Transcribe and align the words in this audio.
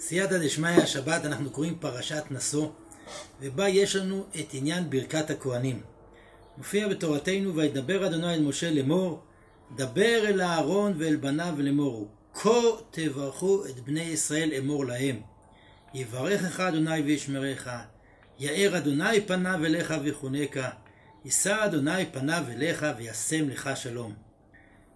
סייעתא 0.00 0.38
דשמיא, 0.38 0.70
השבת 0.70 1.24
אנחנו 1.24 1.50
קוראים 1.50 1.78
פרשת 1.78 2.22
נשוא, 2.30 2.68
ובה 3.40 3.68
יש 3.68 3.96
לנו 3.96 4.26
את 4.40 4.46
עניין 4.52 4.90
ברכת 4.90 5.30
הכהנים. 5.30 5.82
מופיע 6.58 6.88
בתורתנו, 6.88 7.54
וידבר 7.54 8.06
אדוני 8.06 8.34
אל 8.34 8.42
משה 8.42 8.70
לאמור, 8.70 9.22
דבר 9.76 10.26
אל 10.28 10.40
אהרון 10.40 10.94
ואל 10.98 11.16
בניו 11.16 11.54
לאמור, 11.58 12.08
כה 12.34 12.60
תברכו 12.90 13.66
את 13.66 13.80
בני 13.80 14.00
ישראל 14.00 14.52
אמור 14.58 14.86
להם. 14.86 15.20
יברכך 15.94 16.60
אדוני 16.60 17.00
וישמרך, 17.00 17.68
יאר 18.38 18.76
אדוני 18.76 19.20
פניו 19.20 19.64
אליך 19.64 19.94
ויחונקה, 20.02 20.70
יישא 21.24 21.64
אדוני 21.64 22.06
פניו 22.12 22.44
אליך 22.48 22.86
וישם 22.96 23.48
לך 23.48 23.70
שלום. 23.74 24.14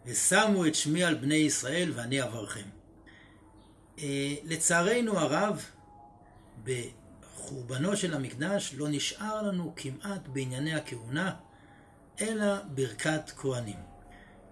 ושמו 0.07 0.67
את 0.67 0.75
שמי 0.75 1.05
על 1.05 1.15
בני 1.15 1.35
ישראל 1.35 1.93
ואני 1.95 2.23
אברכם. 2.23 2.82
אה, 4.03 4.35
לצערנו 4.45 5.19
הרב, 5.19 5.65
בחורבנו 6.65 7.97
של 7.97 8.15
המקדש 8.15 8.75
לא 8.75 8.87
נשאר 8.89 9.43
לנו 9.43 9.73
כמעט 9.77 10.29
בענייני 10.29 10.75
הכהונה, 10.75 11.35
אלא 12.21 12.47
ברכת 12.75 13.31
כהנים. 13.37 13.77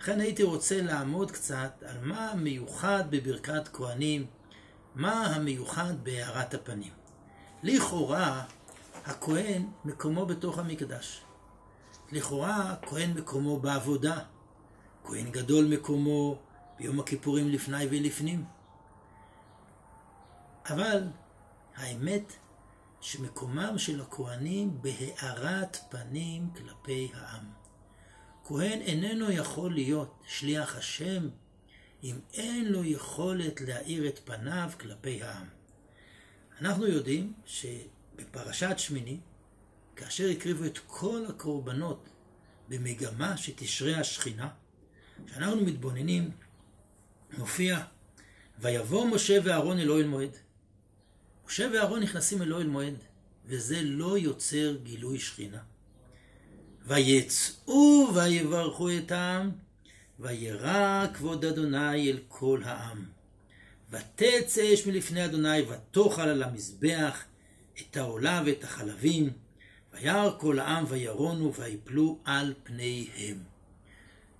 לכן 0.01 0.21
הייתי 0.21 0.43
רוצה 0.43 0.83
לעמוד 0.83 1.31
קצת 1.31 1.83
על 1.87 1.97
מה 2.03 2.31
המיוחד 2.31 3.05
בברכת 3.11 3.69
כהנים, 3.73 4.27
מה 4.95 5.27
המיוחד 5.27 6.05
בהארת 6.05 6.55
הפנים. 6.55 6.93
לכאורה, 7.63 8.45
הכהן 9.07 9.67
מקומו 9.85 10.27
בתוך 10.27 10.59
המקדש. 10.59 11.21
לכאורה, 12.13 12.75
כהן 12.83 13.11
מקומו 13.11 13.61
בעבודה. 13.61 14.19
כהן 15.05 15.31
גדול 15.31 15.65
מקומו 15.65 16.39
ביום 16.79 17.01
הכיפורים 17.01 17.49
לפני 17.49 17.87
ולפנים. 17.91 18.60
אבל 20.71 21.03
האמת 21.77 22.33
שמקומם 23.01 23.75
של 23.79 24.01
הכהנים 24.01 24.83
בהארת 24.83 25.77
פנים 25.91 26.51
כלפי 26.51 27.11
העם. 27.15 27.45
כהן 28.45 28.81
איננו 28.81 29.33
יכול 29.33 29.75
להיות 29.75 30.23
שליח 30.27 30.77
השם 30.77 31.29
אם 32.03 32.19
אין 32.35 32.73
לו 32.73 32.85
יכולת 32.85 33.61
להאיר 33.61 34.09
את 34.09 34.21
פניו 34.25 34.71
כלפי 34.81 35.23
העם. 35.23 35.47
אנחנו 36.61 36.87
יודעים 36.87 37.33
שבפרשת 37.47 38.75
שמיני, 38.77 39.21
כאשר 39.97 40.29
הקריבו 40.29 40.65
את 40.65 40.79
כל 40.87 41.25
הקורבנות 41.29 42.09
במגמה 42.69 43.37
שתשרה 43.37 44.01
השכינה, 44.01 44.49
כשאנחנו 45.27 45.65
מתבוננים, 45.65 46.31
מופיע, 47.39 47.79
ויבוא 48.59 49.07
משה 49.07 49.39
ואהרון 49.45 49.79
אל 49.79 49.91
אוהל 49.91 50.07
מועד. 50.07 50.37
משה 51.51 51.69
ואהרון 51.73 52.03
נכנסים 52.03 52.43
אל 52.43 52.53
אוהל 52.53 52.67
מועד, 52.67 52.95
וזה 53.47 53.83
לא 53.83 54.19
יוצר 54.19 54.77
גילוי 54.83 55.19
שכינה. 55.19 55.59
ויצאו 56.87 58.09
ויברכו 58.15 58.91
את 58.91 59.13
העם, 59.13 59.51
וירא 60.21 61.07
כבוד 61.15 61.45
אדוני 61.45 62.11
אל 62.11 62.19
כל 62.29 62.61
העם. 62.65 63.05
ותצא 63.91 64.75
אש 64.75 64.87
מלפני 64.87 65.25
אדוני, 65.25 65.63
ותאכל 65.63 66.23
על 66.23 66.43
המזבח 66.43 67.25
את 67.81 67.97
העולה 67.97 68.43
ואת 68.47 68.65
החלבים, 68.65 69.31
וירא 69.93 70.31
כל 70.39 70.59
העם 70.59 70.85
וירונו 70.89 71.55
ויפלו 71.55 72.19
על 72.25 72.55
פניהם. 72.63 73.39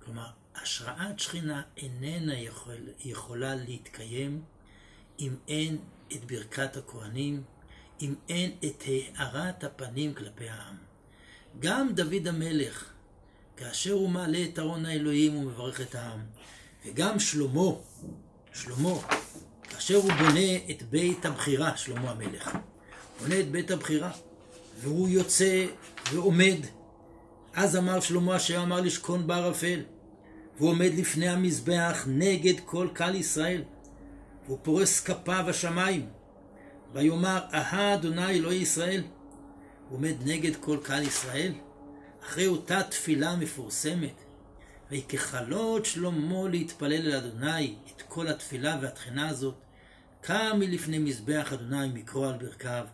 כלומר, 0.05 0.27
השראת 0.55 1.19
שכינה 1.19 1.61
איננה 1.77 2.39
יכול, 2.39 2.77
יכולה 2.99 3.55
להתקיים 3.55 4.41
אם 5.21 5.35
אין 5.47 5.77
את 6.13 6.25
ברכת 6.31 6.77
הכהנים, 6.77 7.43
אם 8.01 8.13
אין 8.29 8.51
את 8.65 8.83
הארת 9.15 9.63
הפנים 9.63 10.13
כלפי 10.13 10.49
העם. 10.49 10.75
גם 11.59 11.93
דוד 11.93 12.27
המלך, 12.27 12.85
כאשר 13.57 13.91
הוא 13.91 14.09
מעלה 14.09 14.43
את 14.43 14.59
ארון 14.59 14.85
האלוהים, 14.85 15.33
הוא 15.33 15.43
מברך 15.43 15.81
את 15.81 15.95
העם. 15.95 16.19
וגם 16.85 17.19
שלמה, 17.19 17.71
שלמה, 18.53 18.95
כאשר 19.63 19.95
הוא 19.95 20.11
בונה 20.11 20.55
את 20.69 20.83
בית 20.89 21.25
הבחירה, 21.25 21.77
שלמה 21.77 22.11
המלך, 22.11 22.51
בונה 23.21 23.39
את 23.39 23.51
בית 23.51 23.71
הבחירה, 23.71 24.11
והוא 24.79 25.09
יוצא 25.09 25.65
ועומד. 26.11 26.57
אז 27.53 27.75
אמר 27.75 27.99
שלמה, 27.99 28.35
אשר 28.35 28.63
אמר 28.63 28.81
לשכון 28.81 29.27
בערפל. 29.27 29.81
והוא 30.57 30.69
עומד 30.69 30.91
לפני 30.97 31.29
המזבח 31.29 32.05
נגד 32.07 32.53
כל 32.65 32.87
קהל 32.93 33.15
ישראל. 33.15 33.63
והוא 34.45 34.57
פורס 34.61 34.99
כפיו 34.99 35.45
השמיים. 35.49 36.09
ויאמר, 36.93 37.39
אהה 37.53 37.93
אדוני 37.93 38.29
אלוהי 38.29 38.57
ישראל. 38.57 39.03
הוא 39.89 39.97
עומד 39.97 40.15
נגד 40.25 40.55
כל 40.55 40.77
קהל 40.83 41.03
ישראל. 41.03 41.53
אחרי 42.23 42.47
אותה 42.47 42.83
תפילה 42.83 43.35
מפורסמת. 43.35 44.23
ויקחלות 44.91 45.85
שלמה 45.85 46.49
להתפלל 46.49 46.93
אל 46.93 47.15
אדוני 47.15 47.75
את 47.95 48.01
כל 48.01 48.27
התפילה 48.27 48.77
והתחינה 48.81 49.29
הזאת. 49.29 49.55
קם 50.21 50.57
מלפני 50.59 50.99
מזבח 50.99 51.53
אדוני 51.53 51.87
מקרוא 51.93 52.27
על 52.27 52.37
ברכיו, 52.37 52.85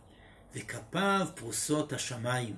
וכפיו 0.55 1.27
פרוסות 1.35 1.93
השמיים. 1.93 2.55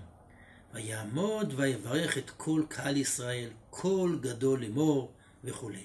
ויעמוד 0.74 1.54
ויברך 1.58 2.18
את 2.18 2.30
כל 2.30 2.64
קהל 2.70 2.98
ישראל, 2.98 3.50
קול 3.70 4.20
גדול 4.22 4.62
לאמור 4.62 5.12
וכולי. 5.44 5.84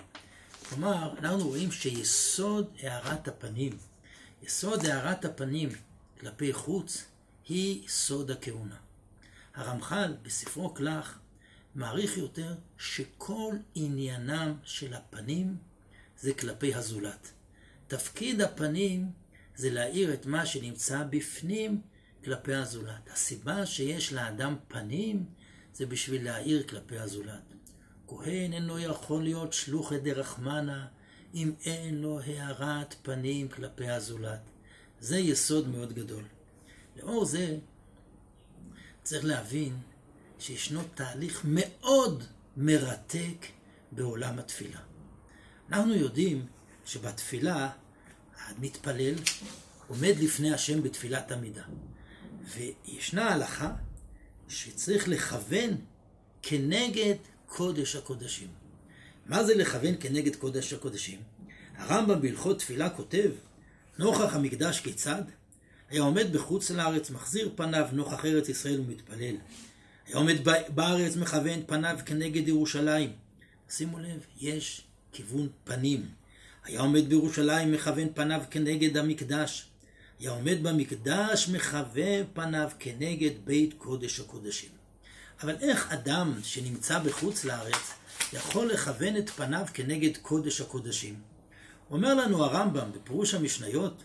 כלומר, 0.68 1.14
אנחנו 1.18 1.48
רואים 1.48 1.72
שיסוד 1.72 2.70
הארת 2.82 3.28
הפנים, 3.28 3.72
יסוד 4.42 4.86
הארת 4.86 5.24
הפנים 5.24 5.68
כלפי 6.20 6.52
חוץ, 6.52 7.04
היא 7.48 7.88
סוד 7.88 8.30
הכהונה. 8.30 8.76
הרמח"ל 9.54 10.14
בספרו 10.22 10.74
כלך 10.74 11.18
מעריך 11.74 12.18
יותר 12.18 12.54
שכל 12.78 13.54
עניינם 13.74 14.54
של 14.64 14.94
הפנים 14.94 15.56
זה 16.20 16.34
כלפי 16.34 16.74
הזולת. 16.74 17.30
תפקיד 17.86 18.40
הפנים 18.40 19.10
זה 19.56 19.70
להאיר 19.70 20.14
את 20.14 20.26
מה 20.26 20.46
שנמצא 20.46 21.04
בפנים 21.10 21.80
כלפי 22.24 22.54
הזולת. 22.54 23.10
הסיבה 23.12 23.66
שיש 23.66 24.12
לאדם 24.12 24.56
פנים 24.68 25.24
זה 25.74 25.86
בשביל 25.86 26.24
להאיר 26.24 26.62
כלפי 26.68 26.98
הזולת. 26.98 27.54
כהן 28.08 28.52
אינו 28.52 28.78
יכול 28.78 29.22
להיות 29.22 29.52
שלוחי 29.52 29.98
דרחמנה 29.98 30.86
אם 31.34 31.52
אין 31.64 31.94
לו 31.94 32.20
הארת 32.20 32.94
פנים 33.02 33.48
כלפי 33.48 33.88
הזולת. 33.88 34.40
זה 35.00 35.18
יסוד 35.18 35.68
מאוד 35.68 35.92
גדול. 35.92 36.24
לאור 36.96 37.24
זה 37.24 37.58
צריך 39.02 39.24
להבין 39.24 39.76
שישנו 40.38 40.80
תהליך 40.94 41.40
מאוד 41.44 42.24
מרתק 42.56 43.46
בעולם 43.92 44.38
התפילה. 44.38 44.80
אנחנו 45.68 45.94
יודעים 45.94 46.46
שבתפילה 46.84 47.70
המתפלל 48.46 49.14
עומד 49.88 50.14
לפני 50.20 50.54
השם 50.54 50.82
בתפילת 50.82 51.32
עמידה. 51.32 51.62
וישנה 52.44 53.32
הלכה 53.32 53.72
שצריך 54.48 55.08
לכוון 55.08 55.70
כנגד 56.42 57.14
קודש 57.56 57.96
הקודשים. 57.96 58.48
מה 59.26 59.44
זה 59.44 59.54
לכוון 59.54 59.94
כנגד 60.00 60.36
קודש 60.36 60.72
הקודשים? 60.72 61.18
הרמב"ם 61.76 62.22
בהלכות 62.22 62.58
תפילה 62.58 62.90
כותב, 62.90 63.30
נוכח 63.98 64.34
המקדש 64.34 64.80
כיצד? 64.80 65.22
היה 65.90 66.02
עומד 66.02 66.32
בחוץ 66.32 66.70
לארץ, 66.70 67.10
מחזיר 67.10 67.52
פניו 67.56 67.86
נוכח 67.92 68.24
ארץ 68.24 68.48
ישראל 68.48 68.80
ומתפלל. 68.80 69.36
היה 70.06 70.16
עומד 70.16 70.36
בארץ, 70.68 71.16
מכוון 71.16 71.60
פניו 71.66 71.98
כנגד 72.06 72.48
ירושלים. 72.48 73.12
שימו 73.70 73.98
לב, 73.98 74.26
יש 74.40 74.82
כיוון 75.12 75.48
פנים. 75.64 76.06
היה 76.64 76.80
עומד 76.80 77.08
בירושלים, 77.08 77.72
מכוון 77.72 78.08
פניו 78.14 78.42
כנגד 78.50 78.96
המקדש. 78.96 79.66
היה 80.20 80.30
עומד 80.30 80.62
במקדש 80.62 81.48
מכוון 81.48 82.24
פניו 82.32 82.70
כנגד 82.78 83.32
בית 83.44 83.74
קודש 83.78 84.20
הקודשים. 84.20 84.83
אבל 85.42 85.56
איך 85.60 85.92
אדם 85.92 86.40
שנמצא 86.42 86.98
בחוץ 86.98 87.44
לארץ 87.44 87.92
יכול 88.32 88.72
לכוון 88.72 89.16
את 89.16 89.30
פניו 89.30 89.66
כנגד 89.74 90.16
קודש 90.16 90.60
הקודשים? 90.60 91.20
אומר 91.90 92.14
לנו 92.14 92.44
הרמב"ם 92.44 92.92
בפירוש 92.92 93.34
המשניות 93.34 94.02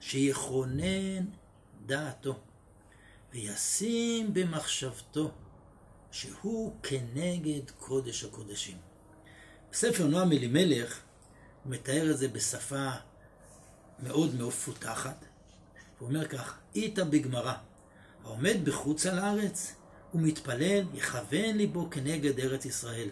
שיכונן 0.00 1.24
דעתו 1.86 2.38
וישים 3.32 4.34
במחשבתו 4.34 5.30
שהוא 6.10 6.76
כנגד 6.82 7.70
קודש 7.78 8.24
הקודשים. 8.24 8.76
בספר 9.72 10.06
נועם 10.06 10.32
אלימלך 10.32 11.00
הוא 11.64 11.72
מתאר 11.72 12.10
את 12.10 12.18
זה 12.18 12.28
בשפה 12.28 12.90
מאוד 14.02 14.34
מאוד 14.34 14.52
פותחת, 14.52 15.24
הוא 15.98 16.08
אומר 16.08 16.28
כך, 16.28 16.58
איתא 16.74 17.04
בגמרא, 17.04 17.54
העומד 18.24 18.56
בחוץ 18.64 19.06
על 19.06 19.18
הארץ, 19.18 19.74
ומתפלל, 20.14 20.84
יכוון 20.94 21.56
ליבו 21.56 21.90
כנגד 21.90 22.40
ארץ 22.40 22.64
ישראל. 22.64 23.08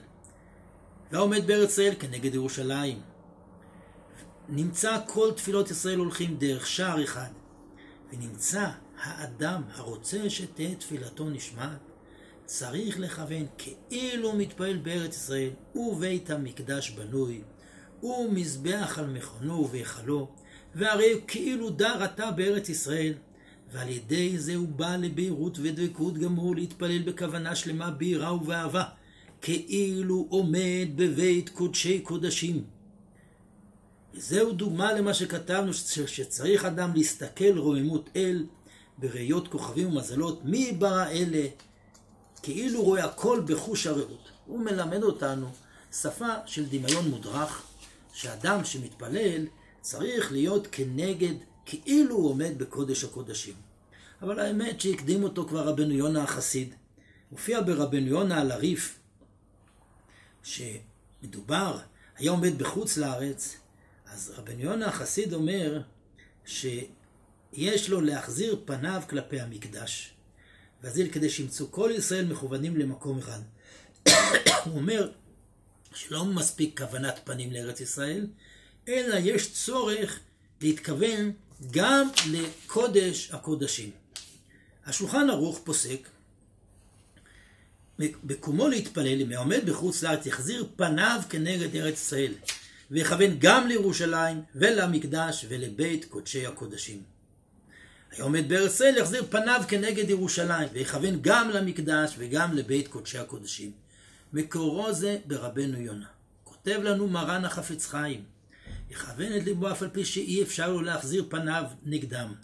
והעומד 1.13 1.47
בארץ 1.47 1.71
ישראל 1.71 1.95
כנגד 1.99 2.35
ירושלים. 2.35 3.01
נמצא 4.49 4.99
כל 5.07 5.33
תפילות 5.37 5.71
ישראל 5.71 5.99
הולכים 5.99 6.37
דרך 6.37 6.67
שער 6.67 7.05
אחד, 7.05 7.29
ונמצא 8.13 8.69
האדם 9.01 9.63
הרוצה 9.75 10.31
שתהיה 10.31 10.75
תפילתו 10.75 11.31
נשמעת, 11.31 11.79
צריך 12.45 13.01
לכוון 13.01 13.47
כאילו 13.59 14.33
מתפעל 14.33 14.77
בארץ 14.77 15.17
ישראל, 15.17 15.51
ובית 15.75 16.31
המקדש 16.31 16.91
בנוי, 16.91 17.43
ומזבח 18.03 18.99
על 18.99 19.07
מכונו 19.07 19.55
ובהיכלו, 19.55 20.29
והרי 20.75 21.21
כאילו 21.27 21.71
דר 21.71 22.05
אתה 22.05 22.31
בארץ 22.31 22.69
ישראל, 22.69 23.15
ועל 23.73 23.89
ידי 23.89 24.39
זה 24.39 24.55
הוא 24.55 24.69
בא 24.69 24.97
לבהירות 24.97 25.59
ודבקות 25.63 26.19
גמור 26.19 26.55
להתפלל 26.55 27.03
בכוונה 27.03 27.57
שלמה 27.57 27.91
ביראה 27.91 28.35
ובאהבה, 28.35 28.85
כאילו 29.41 30.27
עומד 30.29 30.89
בבית 30.97 31.49
קודשי 31.49 32.01
קודשים. 32.01 32.65
וזהו 34.15 34.53
דוגמה 34.53 34.93
למה 34.93 35.15
שכתבנו, 35.15 35.75
שצריך 36.07 36.65
אדם 36.65 36.95
להסתכל 36.95 37.59
רוממות 37.59 38.11
אל 38.17 38.47
בראיות 38.99 39.49
כוכבים 39.49 39.89
ומזלות, 39.89 40.45
מי 40.45 40.73
ברא 40.73 41.07
אלה, 41.07 41.47
כאילו 42.43 42.83
רואה 42.83 43.05
הכל 43.05 43.43
בחוש 43.47 43.87
הרעות. 43.87 44.29
הוא 44.47 44.61
מלמד 44.61 45.03
אותנו 45.03 45.47
שפה 45.93 46.29
של 46.47 46.67
דמיון 46.67 47.09
מודרך, 47.11 47.63
שאדם 48.15 48.65
שמתפלל 48.65 49.47
צריך 49.81 50.33
להיות 50.33 50.67
כנגד, 50.73 51.35
כאילו 51.69 52.15
הוא 52.15 52.31
עומד 52.31 52.59
בקודש 52.59 53.05
הקודשים. 53.05 53.55
אבל 54.23 54.39
האמת 54.41 54.81
שהקדים 54.81 55.23
אותו 55.23 55.49
כבר 55.49 55.69
רבנו 55.69 55.95
יונה 55.95 56.23
החסיד. 56.23 56.75
מופיע 57.33 57.61
ברבנו 57.61 58.07
יונה 58.07 58.41
על 58.41 58.51
הריף, 58.51 58.99
שמדובר, 60.43 61.79
היה 62.17 62.31
עומד 62.31 62.59
בחוץ 62.59 62.97
לארץ, 62.97 63.57
אז 64.07 64.33
רבנו 64.37 64.61
יונה 64.61 64.87
החסיד 64.87 65.33
אומר 65.33 65.83
שיש 66.47 67.89
לו 67.91 68.01
להחזיר 68.01 68.63
פניו 68.65 69.03
כלפי 69.09 69.41
המקדש. 69.41 70.15
ואז 70.83 71.01
כדי 71.13 71.31
שימצאו 71.31 71.73
כל 71.73 71.91
ישראל 71.97 72.27
מכוונים 72.27 72.77
למקום 72.77 73.19
אחד. 73.19 73.41
הוא 74.65 74.77
אומר 74.77 75.11
שלא 75.95 76.25
מספיק 76.25 76.81
כוונת 76.81 77.21
פנים 77.25 77.53
לארץ 77.53 77.81
ישראל, 77.81 78.27
אלא 78.89 79.17
יש 79.17 79.53
צורך 79.53 80.21
להתכוון 80.61 81.33
גם 81.71 82.09
לקודש 82.31 83.31
הקודשים. 83.33 83.91
השולחן 84.87 85.31
ערוך 85.31 85.61
פוסק, 85.65 86.09
בקומו 87.99 88.69
להתפלל, 88.69 89.21
אם 89.21 89.33
העומד 89.33 89.61
בחוץ 89.67 90.03
לארץ 90.03 90.27
יחזיר 90.27 90.67
פניו 90.77 91.21
כנגד 91.31 91.77
ארץ 91.77 91.95
ישראל, 91.95 92.33
ויכוון 92.91 93.37
גם 93.39 93.67
לירושלים 93.67 94.43
ולמקדש 94.55 95.47
ולבית 95.49 96.05
קודשי 96.05 96.47
הקודשים. 96.47 97.03
העומד 98.19 98.49
בארץ 98.49 98.75
ישראל 98.75 98.97
יחזיר 98.97 99.25
פניו 99.31 99.63
כנגד 99.69 100.11
ירושלים, 100.11 100.69
ויכוון 100.73 101.19
גם 101.21 101.51
למקדש 101.51 102.15
וגם 102.19 102.53
לבית 102.53 102.89
קודשי 102.89 103.19
הקודשים. 103.19 103.73
מקורו 104.33 104.93
זה 104.93 105.19
ברבנו 105.27 105.79
יונה. 105.79 106.07
כותב 106.45 106.81
לנו 106.83 107.09
מרן 107.09 107.45
החפץ 107.45 107.87
חיים, 107.87 108.25
יכוון 108.91 109.37
את 109.37 109.45
ליבו 109.45 109.73
אף 109.73 109.83
על 109.83 109.89
פי 109.89 110.05
שאי 110.05 110.43
אפשר 110.43 110.73
לו 110.73 110.83
להחזיר 110.83 111.27
פניו 111.29 111.65
נגדם. 111.83 112.35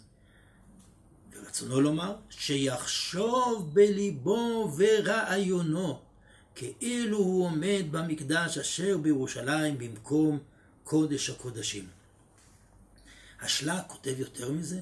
ורצונו 1.35 1.81
לומר, 1.81 2.15
שיחשוב 2.29 3.73
בליבו 3.73 4.73
ורעיונו, 4.77 6.01
כאילו 6.55 7.17
הוא 7.17 7.45
עומד 7.45 7.83
במקדש 7.91 8.57
אשר 8.57 8.97
בירושלים 8.97 9.77
במקום 9.77 10.39
קודש 10.83 11.29
הקודשים. 11.29 11.87
השלה 13.41 13.81
כותב 13.81 14.19
יותר 14.19 14.51
מזה, 14.51 14.79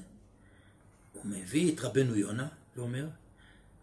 הוא 1.12 1.22
מביא 1.24 1.74
את 1.74 1.80
רבנו 1.80 2.16
יונה 2.16 2.48
ואומר, 2.76 3.08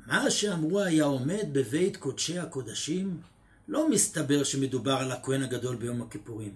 מה 0.05 0.31
שאמרו 0.31 0.79
היה 0.79 1.03
עומד 1.03 1.45
בבית 1.51 1.97
קודשי 1.97 2.39
הקודשים, 2.39 3.21
לא 3.67 3.89
מסתבר 3.89 4.43
שמדובר 4.43 4.93
על 4.93 5.11
הכהן 5.11 5.43
הגדול 5.43 5.75
ביום 5.75 6.01
הכיפורים, 6.01 6.55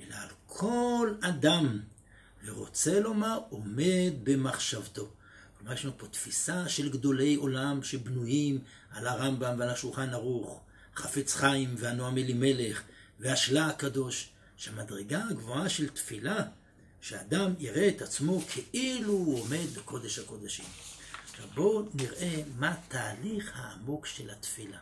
אלא 0.00 0.14
על 0.14 0.28
כל 0.56 1.14
אדם, 1.20 1.80
ורוצה 2.44 3.00
לומר 3.00 3.38
עומד 3.48 4.12
במחשבתו. 4.22 5.10
כלומר, 5.58 5.72
יש 5.72 5.84
לנו 5.84 5.98
פה 5.98 6.06
תפיסה 6.06 6.68
של 6.68 6.92
גדולי 6.92 7.34
עולם 7.34 7.82
שבנויים 7.82 8.58
על 8.90 9.06
הרמב"ם 9.06 9.56
ועל 9.58 9.70
השולחן 9.70 10.10
ערוך, 10.14 10.60
חפץ 10.96 11.34
חיים 11.34 11.74
והנועם 11.78 12.18
אלימלך 12.18 12.82
והשלה 13.20 13.66
הקדוש, 13.66 14.30
שהמדרגה 14.56 15.22
הגבוהה 15.30 15.68
של 15.68 15.88
תפילה, 15.88 16.44
שאדם 17.00 17.54
יראה 17.58 17.88
את 17.88 18.02
עצמו 18.02 18.40
כאילו 18.50 19.12
הוא 19.12 19.40
עומד 19.40 19.66
בקודש 19.76 20.18
הקודשים. 20.18 20.66
עכשיו 21.30 21.46
בואו 21.54 21.88
נראה 21.94 22.42
מה 22.58 22.72
התהליך 22.72 23.52
העמוק 23.54 24.06
של 24.06 24.30
התפילה. 24.30 24.78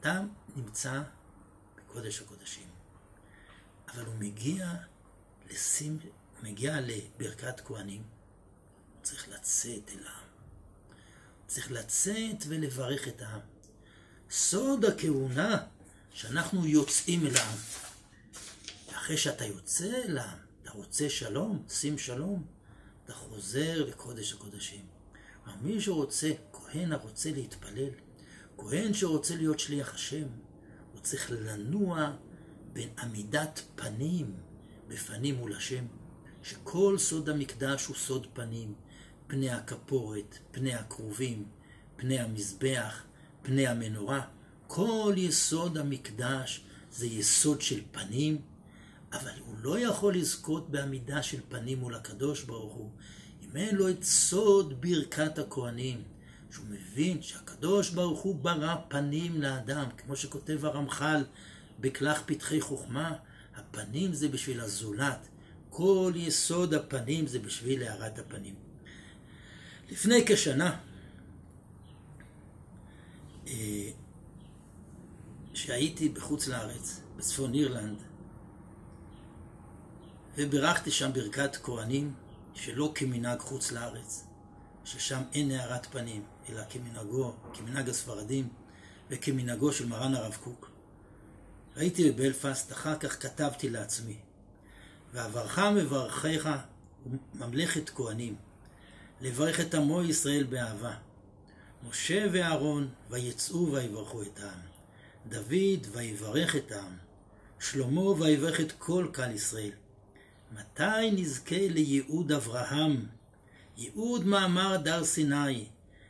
אדם 0.00 0.28
נמצא 0.56 1.02
בקודש 1.76 2.20
הקודשים, 2.20 2.79
אבל 3.94 4.04
הוא 4.04 4.14
מגיע 4.14 4.74
לשים, 5.50 5.98
הוא 6.02 6.50
מגיע 6.50 6.76
לברכת 6.80 7.60
כהנים, 7.60 8.02
הוא 8.02 9.02
צריך 9.02 9.28
לצאת 9.28 9.90
אל 9.90 10.06
העם. 10.06 10.26
צריך 11.46 11.72
לצאת 11.72 12.44
ולברך 12.48 13.08
את 13.08 13.22
העם. 13.22 13.40
סוד 14.30 14.84
הכהונה 14.84 15.66
שאנחנו 16.12 16.66
יוצאים 16.66 17.26
אל 17.26 17.36
העם. 17.36 17.58
אחרי 18.90 19.16
שאתה 19.16 19.44
יוצא 19.44 20.02
אל 20.04 20.18
העם, 20.18 20.38
אתה 20.62 20.70
רוצה 20.70 21.10
שלום, 21.10 21.64
שים 21.68 21.98
שלום, 21.98 22.44
אתה 23.04 23.12
חוזר 23.12 23.84
לקודש 23.84 24.32
הקודשים. 24.32 24.86
מי 25.62 25.80
שרוצה, 25.80 26.32
כהן 26.52 26.92
הרוצה 26.92 27.30
להתפלל, 27.30 27.90
כהן 28.58 28.94
שרוצה 28.94 29.36
להיות 29.36 29.58
שליח 29.58 29.94
השם, 29.94 30.26
הוא 30.92 31.00
צריך 31.00 31.30
לנוע 31.30 32.12
בעמידת 32.72 33.62
פנים 33.74 34.34
בפנים 34.88 35.34
מול 35.34 35.52
השם, 35.52 35.84
שכל 36.42 36.98
סוד 36.98 37.28
המקדש 37.28 37.86
הוא 37.86 37.96
סוד 37.96 38.26
פנים, 38.32 38.74
פני 39.26 39.50
הכפורת, 39.50 40.38
פני 40.50 40.74
הכרובים, 40.74 41.44
פני 41.96 42.20
המזבח, 42.20 43.02
פני 43.42 43.66
המנורה. 43.66 44.20
כל 44.66 45.14
יסוד 45.16 45.78
המקדש 45.78 46.64
זה 46.92 47.06
יסוד 47.06 47.60
של 47.60 47.80
פנים, 47.92 48.40
אבל 49.12 49.30
הוא 49.46 49.54
לא 49.62 49.78
יכול 49.78 50.14
לזכות 50.14 50.70
בעמידה 50.70 51.22
של 51.22 51.40
פנים 51.48 51.78
מול 51.78 51.94
הקדוש 51.94 52.42
ברוך 52.42 52.74
הוא, 52.74 52.90
אם 53.42 53.56
אין 53.56 53.76
לו 53.76 53.88
את 53.88 54.04
סוד 54.04 54.80
ברכת 54.80 55.38
הכהנים, 55.38 56.02
שהוא 56.50 56.66
מבין 56.70 57.22
שהקדוש 57.22 57.90
ברוך 57.90 58.20
הוא 58.20 58.34
ברא 58.34 58.76
פנים 58.88 59.42
לאדם, 59.42 59.86
כמו 59.96 60.16
שכותב 60.16 60.64
הרמח"ל 60.64 61.24
בכלך 61.80 62.22
פתחי 62.26 62.60
חוכמה, 62.60 63.14
הפנים 63.56 64.14
זה 64.14 64.28
בשביל 64.28 64.60
הזולת, 64.60 65.28
כל 65.70 66.12
יסוד 66.16 66.74
הפנים 66.74 67.26
זה 67.26 67.38
בשביל 67.38 67.82
הארת 67.82 68.18
הפנים. 68.18 68.54
לפני 69.90 70.24
כשנה, 70.26 70.76
אה, 73.46 73.90
שהייתי 75.54 76.08
בחוץ 76.08 76.48
לארץ, 76.48 77.00
בצפון 77.16 77.54
אירלנד, 77.54 77.98
וברכתי 80.36 80.90
שם 80.90 81.12
ברכת 81.12 81.56
כהנים, 81.56 82.14
שלא 82.54 82.92
כמנהג 82.94 83.38
חוץ 83.40 83.72
לארץ, 83.72 84.26
ששם 84.84 85.22
אין 85.32 85.50
הארת 85.50 85.86
פנים, 85.86 86.22
אלא 86.48 86.62
כמנהגו, 86.70 87.32
כמנהג 87.54 87.88
הספרדים 87.88 88.48
וכמנהגו 89.10 89.72
של 89.72 89.86
מרן 89.86 90.14
הרב 90.14 90.36
קוק. 90.44 90.70
הייתי 91.76 92.10
בבלפסט, 92.10 92.72
אחר 92.72 92.98
כך 92.98 93.22
כתבתי 93.22 93.70
לעצמי, 93.70 94.16
ועברך 95.12 95.58
מברכיך 95.58 96.48
ממלכת 97.34 97.90
כהנים, 97.90 98.36
לברך 99.20 99.60
את 99.60 99.74
עמו 99.74 100.02
ישראל 100.02 100.44
באהבה. 100.44 100.94
משה 101.88 102.26
ואהרון 102.32 102.88
ויצאו 103.10 103.72
ויברכו 103.72 104.22
את 104.22 104.40
העם. 104.40 104.60
דוד 105.28 105.86
ויברך 105.92 106.56
את 106.56 106.72
העם. 106.72 106.96
שלמה 107.60 108.00
ויברך 108.00 108.60
את 108.60 108.72
כל 108.72 109.06
קהל 109.12 109.30
ישראל. 109.30 109.70
מתי 110.52 111.10
נזכה 111.12 111.68
לייעוד 111.68 112.32
אברהם? 112.32 113.06
ייעוד 113.76 114.26
מאמר 114.26 114.76
דר 114.76 115.04
סיני, 115.04 115.66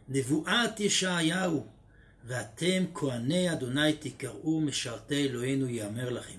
נבואת 0.09 0.81
ישעיהו, 0.81 1.67
ואתם 2.25 2.85
כהני 2.95 3.53
אדוני 3.53 3.93
תקראו 3.93 4.61
משרתי 4.61 5.29
אלוהינו 5.29 5.69
יאמר 5.69 6.11
לכם, 6.11 6.39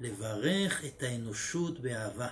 לברך 0.00 0.84
את 0.84 1.02
האנושות 1.02 1.80
באהבה. 1.80 2.28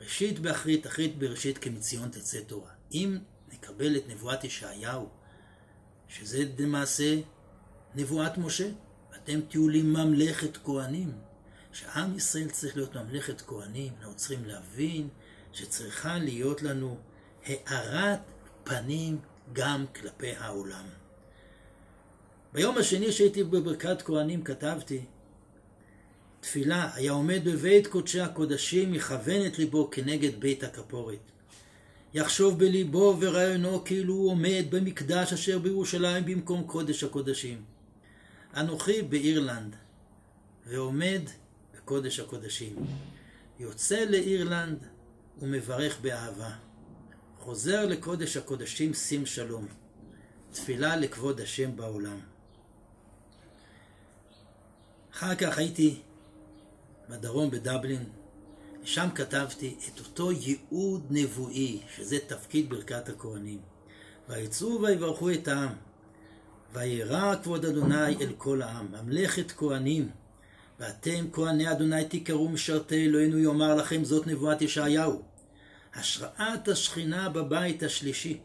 ראשית 0.00 0.38
באחרית, 0.38 0.86
אחרית 0.86 1.18
בראשית 1.18 1.58
כמציון 1.58 2.08
תצא 2.08 2.40
תורה. 2.40 2.70
אם 2.92 3.18
נקבל 3.52 3.96
את 3.96 4.08
נבואת 4.08 4.44
ישעיהו, 4.44 5.08
שזה 6.08 6.44
למעשה 6.58 7.20
נבואת 7.94 8.38
משה, 8.38 8.68
אתם 9.16 9.40
תהיו 9.40 9.68
לי 9.68 9.82
ממלכת 9.82 10.56
כהנים. 10.56 11.12
שעם 11.72 12.16
ישראל 12.16 12.50
צריך 12.50 12.76
להיות 12.76 12.96
ממלכת 12.96 13.40
כהנים, 13.40 13.92
אנחנו 14.00 14.14
צריכים 14.16 14.44
להבין 14.44 15.08
שצריכה 15.52 16.18
להיות 16.18 16.62
לנו 16.62 16.98
הארת 17.44 18.20
פנים 18.64 19.18
גם 19.52 19.84
כלפי 19.94 20.30
העולם. 20.30 20.86
ביום 22.56 22.78
השני 22.78 23.12
שהייתי 23.12 23.44
בברכת 23.44 24.02
כהנים 24.02 24.42
כתבתי 24.42 25.00
תפילה, 26.40 26.90
היה 26.94 27.12
עומד 27.12 27.40
בבית 27.44 27.86
קודשי 27.86 28.20
הקודשים, 28.20 28.94
יכוון 28.94 29.46
את 29.46 29.58
ליבו 29.58 29.90
כנגד 29.90 30.40
בית 30.40 30.64
הכפורת. 30.64 31.18
יחשוב 32.14 32.58
בליבו 32.58 33.16
ורעיונו 33.20 33.84
כאילו 33.84 34.14
הוא 34.14 34.30
עומד 34.30 34.64
במקדש 34.70 35.32
אשר 35.32 35.58
בירושלים 35.58 36.24
במקום 36.24 36.64
קודש 36.64 37.04
הקודשים. 37.04 37.64
אנוכי 38.56 39.02
באירלנד, 39.02 39.76
ועומד 40.66 41.22
בקודש 41.74 42.20
הקודשים. 42.20 42.76
יוצא 43.58 44.04
לאירלנד 44.04 44.78
ומברך 45.42 46.00
באהבה. 46.00 46.50
חוזר 47.38 47.86
לקודש 47.86 48.36
הקודשים 48.36 48.94
שים 48.94 49.26
שלום. 49.26 49.66
תפילה 50.52 50.96
לכבוד 50.96 51.40
השם 51.40 51.76
בעולם. 51.76 52.35
אחר 55.16 55.34
כך 55.34 55.58
הייתי 55.58 56.00
בדרום 57.08 57.50
בדבלין, 57.50 58.04
ושם 58.82 59.08
כתבתי 59.14 59.76
את 59.88 59.98
אותו 59.98 60.32
ייעוד 60.32 61.06
נבואי, 61.10 61.80
שזה 61.96 62.18
תפקיד 62.26 62.70
ברכת 62.70 63.08
הכהנים. 63.08 63.60
ויצאו 64.28 64.82
ויברכו 64.82 65.30
את 65.30 65.48
העם, 65.48 65.72
וירא 66.72 67.34
כבוד 67.42 67.64
אדוני 67.64 68.16
אל 68.20 68.32
כל 68.38 68.62
העם, 68.62 68.86
ממלכת 68.92 69.52
כהנים, 69.52 70.10
ואתם 70.80 71.26
כהני 71.32 71.72
אדוני 71.72 72.04
תקראו 72.04 72.48
משרתי 72.48 73.04
אלוהינו 73.06 73.38
יאמר 73.38 73.74
לכם 73.74 74.04
זאת 74.04 74.26
נבואת 74.26 74.62
ישעיהו. 74.62 75.22
השראת 75.94 76.68
השכינה 76.68 77.28
בבית 77.28 77.82
השלישי. 77.82 78.40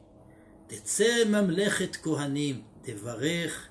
תצא 0.67 1.23
ממלכת 1.25 1.95
כהנים, 1.95 2.61
תברך 2.81 3.67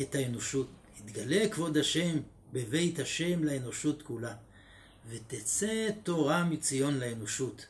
את 0.00 0.14
האנושות. 0.14 0.83
יתגלה 1.06 1.48
כבוד 1.48 1.76
השם 1.76 2.18
בבית 2.52 2.98
השם 2.98 3.44
לאנושות 3.44 4.02
כולה. 4.02 4.34
ותצא 5.08 5.88
תורה 6.02 6.44
מציון 6.44 6.98
לאנושות. 6.98 7.66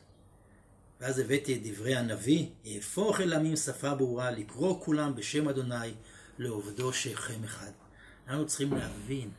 ואז 1.01 1.19
הבאתי 1.19 1.55
את 1.55 1.61
דברי 1.63 1.95
הנביא, 1.95 2.47
יהפוך 2.63 3.21
אל 3.21 3.33
עמים 3.33 3.55
שפה 3.55 3.95
ברורה, 3.95 4.31
לקרוא 4.31 4.81
כולם 4.83 5.15
בשם 5.15 5.49
אדוני, 5.49 5.93
לעובדו 6.37 6.93
שכם 6.93 7.43
אחד. 7.43 7.71
אנחנו 8.27 8.47
צריכים 8.47 8.73
להבין, 8.73 9.29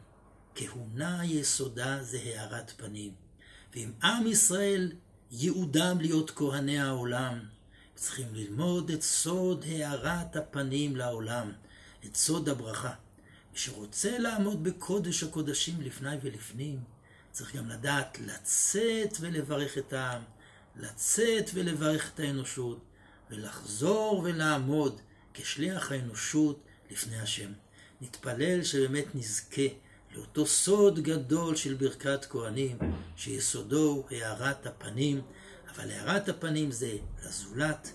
כהונה 0.54 1.20
יסודה 1.24 2.02
זה 2.02 2.18
הארת 2.18 2.70
פנים. 2.76 3.12
ואם 3.74 3.90
עם 4.02 4.26
ישראל 4.26 4.92
ייעודם 5.32 6.00
להיות 6.00 6.30
כהני 6.30 6.78
העולם, 6.80 7.38
צריכים 7.94 8.34
ללמוד 8.34 8.90
את 8.90 9.02
סוד 9.02 9.64
הארת 9.68 10.36
הפנים 10.36 10.96
לעולם, 10.96 11.52
את 12.06 12.16
סוד 12.16 12.48
הברכה. 12.48 12.94
שרוצה 13.56 14.18
לעמוד 14.18 14.64
בקודש 14.64 15.22
הקודשים 15.22 15.80
לפני 15.80 16.16
ולפנים, 16.22 16.78
צריך 17.32 17.56
גם 17.56 17.68
לדעת 17.68 18.18
לצאת 18.26 19.16
ולברך 19.20 19.78
את 19.78 19.92
העם, 19.92 20.22
לצאת 20.76 21.50
ולברך 21.54 22.10
את 22.14 22.20
האנושות, 22.20 22.78
ולחזור 23.30 24.22
ולעמוד 24.24 25.00
כשליח 25.34 25.92
האנושות 25.92 26.64
לפני 26.90 27.20
השם. 27.20 27.52
נתפלל 28.00 28.64
שבאמת 28.64 29.14
נזכה 29.14 29.66
לאותו 30.14 30.46
סוד 30.46 30.98
גדול 30.98 31.56
של 31.56 31.74
ברכת 31.74 32.24
כהנים, 32.24 32.78
שיסודו 33.16 34.06
הארת 34.10 34.66
הפנים, 34.66 35.20
אבל 35.74 35.90
הארת 35.90 36.28
הפנים 36.28 36.70
זה 36.70 36.96
לזולת, 37.24 37.92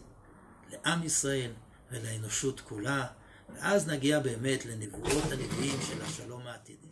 לעם 0.71 1.03
ישראל 1.03 1.51
ולאנושות 1.91 2.61
כולה, 2.61 3.07
ואז 3.55 3.87
נגיע 3.87 4.19
באמת 4.19 4.65
לנבואות 4.65 5.23
הנביאים 5.31 5.79
של 5.81 6.01
השלום 6.01 6.47
העתידי. 6.47 6.90